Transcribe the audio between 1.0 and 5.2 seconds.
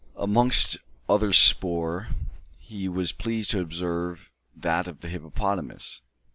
other spoor, he was pleased to observe that of the